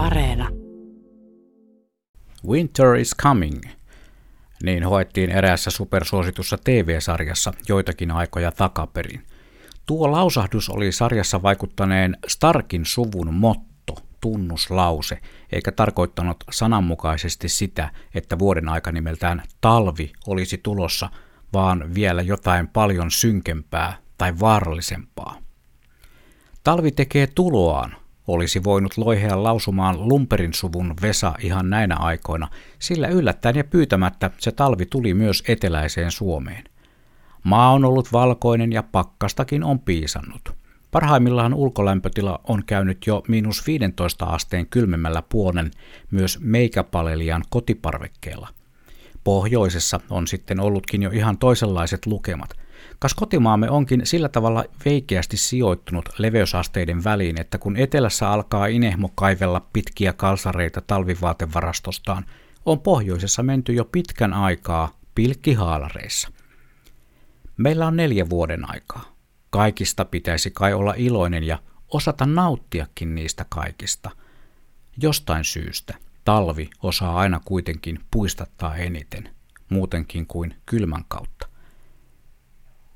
[0.00, 0.48] Areena.
[2.48, 3.60] Winter is coming.
[4.62, 9.26] Niin hoettiin eräässä supersuositussa TV-sarjassa joitakin aikoja takaperin.
[9.86, 15.18] Tuo lausahdus oli sarjassa vaikuttaneen Starkin suvun motto, tunnuslause,
[15.52, 21.10] eikä tarkoittanut sananmukaisesti sitä, että vuoden aika nimeltään talvi olisi tulossa,
[21.52, 25.38] vaan vielä jotain paljon synkempää tai vaarallisempaa.
[26.64, 27.96] Talvi tekee tuloaan,
[28.32, 34.52] olisi voinut loihea lausumaan Lumperin suvun Vesa ihan näinä aikoina, sillä yllättäen ja pyytämättä se
[34.52, 36.64] talvi tuli myös eteläiseen Suomeen.
[37.44, 40.54] Maa on ollut valkoinen ja pakkastakin on piisannut.
[40.90, 45.70] Parhaimmillaan ulkolämpötila on käynyt jo miinus 15 asteen kylmemmällä puolen
[46.10, 48.48] myös meikäpalelian kotiparvekkeella.
[49.24, 52.50] Pohjoisessa on sitten ollutkin jo ihan toisenlaiset lukemat–
[52.98, 59.66] Kas kotimaamme onkin sillä tavalla veikeästi sijoittunut leveysasteiden väliin, että kun etelässä alkaa inehmo kaivella
[59.72, 62.24] pitkiä kalsareita talvivaatevarastostaan,
[62.64, 66.28] on pohjoisessa menty jo pitkän aikaa pilkkihaalareissa.
[67.56, 69.16] Meillä on neljä vuoden aikaa.
[69.50, 74.10] Kaikista pitäisi kai olla iloinen ja osata nauttiakin niistä kaikista.
[75.02, 75.94] Jostain syystä
[76.24, 79.30] talvi osaa aina kuitenkin puistattaa eniten,
[79.68, 81.49] muutenkin kuin kylmän kautta.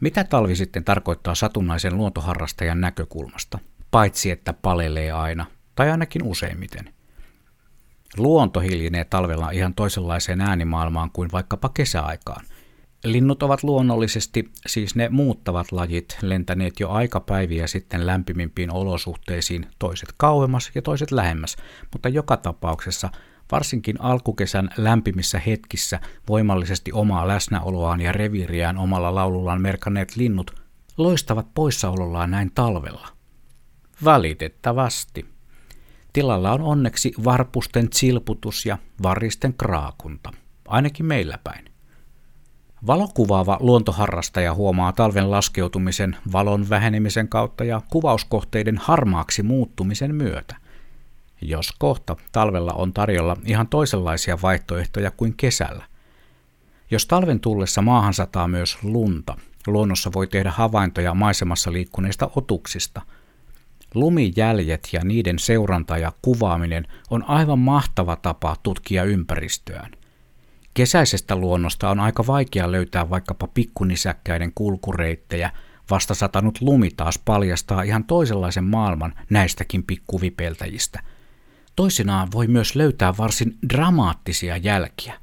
[0.00, 3.58] Mitä talvi sitten tarkoittaa satunnaisen luontoharrastajan näkökulmasta,
[3.90, 6.94] paitsi että palelee aina, tai ainakin useimmiten?
[8.16, 12.44] Luonto hiljenee talvella ihan toisenlaiseen äänimaailmaan kuin vaikkapa kesäaikaan.
[13.04, 20.70] Linnut ovat luonnollisesti, siis ne muuttavat lajit, lentäneet jo aikapäiviä sitten lämpimimpiin olosuhteisiin, toiset kauemmas
[20.74, 21.56] ja toiset lähemmäs,
[21.92, 23.10] mutta joka tapauksessa
[23.52, 30.60] Varsinkin alkukesän lämpimissä hetkissä voimallisesti omaa läsnäoloaan ja reviiriään omalla laulullaan merkanneet linnut
[30.96, 33.08] loistavat poissaolollaan näin talvella.
[34.04, 35.26] Valitettavasti.
[36.12, 40.32] Tilalla on onneksi varpusten silputus ja varisten kraakunta,
[40.68, 41.64] ainakin meillä päin.
[42.86, 50.56] Valokuvaava luontoharrastaja huomaa talven laskeutumisen, valon vähenemisen kautta ja kuvauskohteiden harmaaksi muuttumisen myötä–
[51.42, 55.84] jos kohta talvella on tarjolla ihan toisenlaisia vaihtoehtoja kuin kesällä.
[56.90, 59.36] Jos talven tullessa maahan sataa myös lunta,
[59.66, 63.02] luonnossa voi tehdä havaintoja maisemassa liikkuneista otuksista.
[63.94, 69.90] Lumijäljet ja niiden seuranta ja kuvaaminen on aivan mahtava tapa tutkia ympäristöään.
[70.74, 75.50] Kesäisestä luonnosta on aika vaikea löytää vaikkapa pikkunisäkkäiden kulkureittejä,
[75.90, 81.02] vasta satanut lumi taas paljastaa ihan toisenlaisen maailman näistäkin pikkuvipeltäjistä–
[81.76, 85.14] Toisinaan voi myös löytää varsin dramaattisia jälkiä.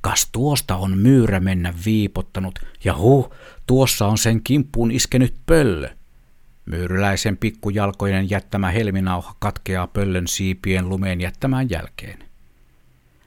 [0.00, 3.32] Kas tuosta on myyrä mennä viipottanut, ja huh,
[3.66, 5.88] tuossa on sen kimppuun iskenyt pöllö.
[6.66, 12.18] Myyryläisen pikkujalkojen jättämä helminauha katkeaa pöllön siipien lumeen jättämään jälkeen.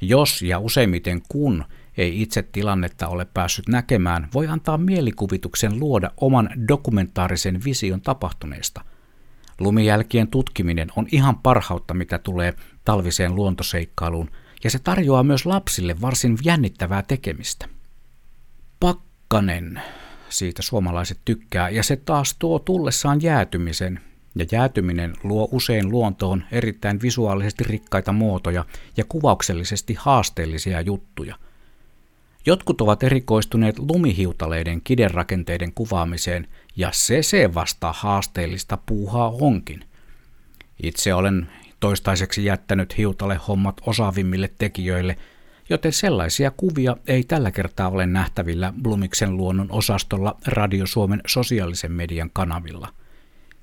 [0.00, 1.64] Jos ja useimmiten kun
[1.96, 8.84] ei itse tilannetta ole päässyt näkemään, voi antaa mielikuvituksen luoda oman dokumentaarisen vision tapahtuneesta–
[9.60, 12.54] Lumijälkien tutkiminen on ihan parhautta, mitä tulee
[12.84, 14.30] talviseen luontoseikkailuun,
[14.64, 17.68] ja se tarjoaa myös lapsille varsin jännittävää tekemistä.
[18.80, 19.82] Pakkanen,
[20.28, 24.00] siitä suomalaiset tykkää, ja se taas tuo tullessaan jäätymisen,
[24.34, 28.64] ja jäätyminen luo usein luontoon erittäin visuaalisesti rikkaita muotoja
[28.96, 31.36] ja kuvauksellisesti haasteellisia juttuja–
[32.46, 39.84] Jotkut ovat erikoistuneet lumihiutaleiden kiderakenteiden kuvaamiseen, ja se se vasta haasteellista puuhaa onkin.
[40.82, 41.48] Itse olen
[41.80, 45.16] toistaiseksi jättänyt hiutalehommat osaavimmille tekijöille,
[45.70, 52.30] joten sellaisia kuvia ei tällä kertaa ole nähtävillä Blumiksen luonnon osastolla Radio Suomen sosiaalisen median
[52.32, 52.88] kanavilla.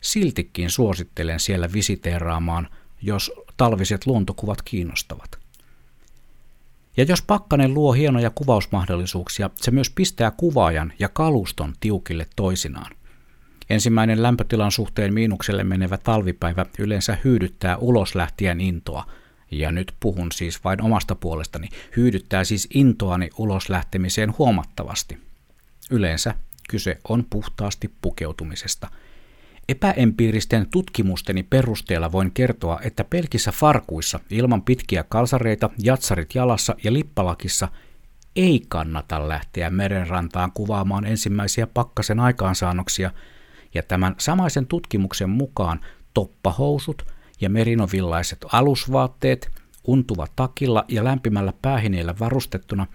[0.00, 2.68] Siltikin suosittelen siellä visiteeraamaan,
[3.02, 5.47] jos talviset luontokuvat kiinnostavat.
[6.98, 12.92] Ja jos Pakkanen luo hienoja kuvausmahdollisuuksia, se myös pistää kuvaajan ja kaluston tiukille toisinaan.
[13.70, 19.06] Ensimmäinen lämpötilan suhteen miinukselle menevä talvipäivä yleensä hyydyttää uloslähtien intoa,
[19.50, 25.18] ja nyt puhun siis vain omasta puolestani, hyydyttää siis intoani uloslähtemiseen huomattavasti.
[25.90, 26.34] Yleensä
[26.68, 28.88] kyse on puhtaasti pukeutumisesta–
[29.68, 37.68] Epäempiiristen tutkimusteni perusteella voin kertoa, että pelkissä farkuissa ilman pitkiä kalsareita, jatsarit jalassa ja lippalakissa
[38.36, 43.10] ei kannata lähteä merenrantaan kuvaamaan ensimmäisiä pakkasen aikaansaannoksia,
[43.74, 45.80] ja tämän samaisen tutkimuksen mukaan
[46.14, 47.06] toppahousut
[47.40, 49.50] ja merinovillaiset alusvaatteet,
[49.86, 52.86] untuva takilla ja lämpimällä päähineellä varustettuna,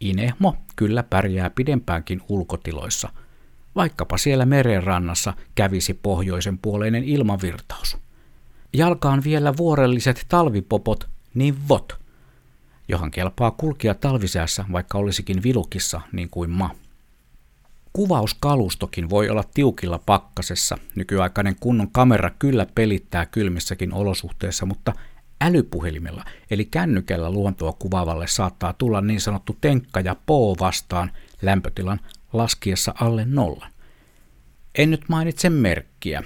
[0.00, 3.08] inehmo kyllä pärjää pidempäänkin ulkotiloissa–
[3.76, 7.96] vaikkapa siellä merenrannassa kävisi pohjoisen puoleinen ilmavirtaus.
[8.72, 11.98] jalkaan vielä vuorelliset talvipopot, niin vot,
[12.88, 16.70] johon kelpaa kulkia talvisäässä, vaikka olisikin vilukissa niin kuin ma.
[17.92, 20.78] Kuvauskalustokin voi olla tiukilla pakkasessa.
[20.94, 24.92] Nykyaikainen kunnon kamera kyllä pelittää kylmissäkin olosuhteissa, mutta
[25.40, 31.10] älypuhelimella eli kännykällä luontoa kuvaavalle saattaa tulla niin sanottu tenkka ja poo vastaan
[31.42, 32.00] lämpötilan
[32.32, 33.70] laskiessa alle nollan.
[34.74, 36.22] En nyt mainitse merkkiä,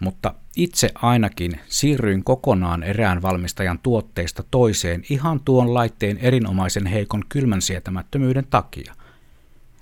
[0.00, 7.62] mutta itse ainakin siirryin kokonaan erään valmistajan tuotteista toiseen ihan tuon laitteen erinomaisen heikon kylmän
[7.62, 8.94] sietämättömyyden takia.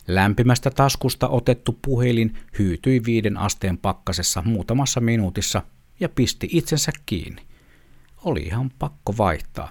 [0.09, 5.63] Lämpimästä taskusta otettu puhelin hyytyi viiden asteen pakkasessa muutamassa minuutissa
[6.01, 7.43] ja pisti itsensä kiinni.
[8.25, 9.71] Oli ihan pakko vaihtaa.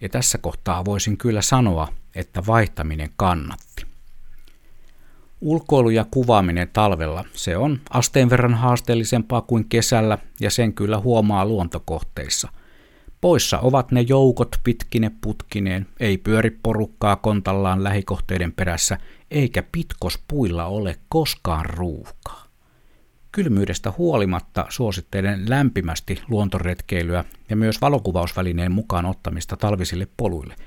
[0.00, 3.75] Ja tässä kohtaa voisin kyllä sanoa, että vaihtaminen kannatti.
[5.40, 11.46] Ulkoilu ja kuvaaminen talvella, se on asteen verran haasteellisempaa kuin kesällä ja sen kyllä huomaa
[11.46, 12.48] luontokohteissa.
[13.20, 18.98] Poissa ovat ne joukot pitkine putkineen, ei pyöri porukkaa kontallaan lähikohteiden perässä,
[19.30, 22.46] eikä pitkospuilla ole koskaan ruuhkaa.
[23.32, 30.54] Kylmyydestä huolimatta suosittelen lämpimästi luontoretkeilyä ja myös valokuvausvälineen mukaan ottamista talvisille poluille–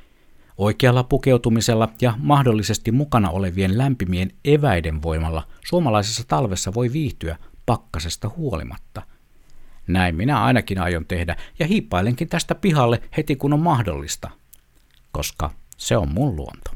[0.59, 9.01] Oikealla pukeutumisella ja mahdollisesti mukana olevien lämpimien eväiden voimalla suomalaisessa talvessa voi viihtyä pakkasesta huolimatta.
[9.87, 14.29] Näin minä ainakin aion tehdä ja hiippailenkin tästä pihalle heti kun on mahdollista,
[15.11, 16.71] koska se on mun luonto.